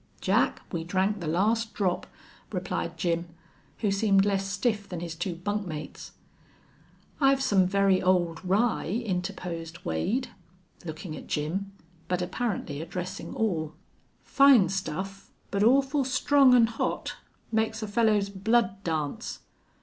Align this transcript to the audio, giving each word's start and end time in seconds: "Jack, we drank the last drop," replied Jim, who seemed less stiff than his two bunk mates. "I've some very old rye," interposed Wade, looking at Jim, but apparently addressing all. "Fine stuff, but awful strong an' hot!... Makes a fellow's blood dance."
"Jack, 0.19 0.63
we 0.71 0.83
drank 0.83 1.19
the 1.19 1.27
last 1.27 1.75
drop," 1.75 2.07
replied 2.51 2.97
Jim, 2.97 3.27
who 3.81 3.91
seemed 3.91 4.25
less 4.25 4.47
stiff 4.47 4.89
than 4.89 4.99
his 4.99 5.13
two 5.13 5.35
bunk 5.35 5.67
mates. 5.67 6.13
"I've 7.19 7.43
some 7.43 7.67
very 7.67 8.01
old 8.01 8.43
rye," 8.43 8.87
interposed 9.05 9.85
Wade, 9.85 10.29
looking 10.83 11.15
at 11.15 11.27
Jim, 11.27 11.73
but 12.07 12.19
apparently 12.23 12.81
addressing 12.81 13.35
all. 13.35 13.75
"Fine 14.23 14.69
stuff, 14.69 15.29
but 15.51 15.61
awful 15.61 16.03
strong 16.03 16.55
an' 16.55 16.65
hot!... 16.65 17.17
Makes 17.51 17.83
a 17.83 17.87
fellow's 17.87 18.29
blood 18.29 18.83
dance." 18.83 19.41